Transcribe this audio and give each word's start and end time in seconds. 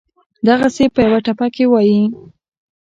دغسې 0.47 0.85
پۀ 0.93 1.01
يوه 1.07 1.19
ټپه 1.25 1.47
کښې 1.53 1.65
وائي: 1.69 2.01